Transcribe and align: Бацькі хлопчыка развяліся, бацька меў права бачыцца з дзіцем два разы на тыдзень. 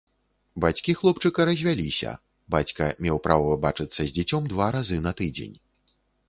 Бацькі 0.63 0.93
хлопчыка 1.01 1.45
развяліся, 1.49 2.13
бацька 2.55 2.87
меў 3.07 3.21
права 3.27 3.53
бачыцца 3.67 3.99
з 4.03 4.07
дзіцем 4.17 4.49
два 4.55 4.67
разы 4.79 4.97
на 5.11 5.15
тыдзень. 5.21 5.55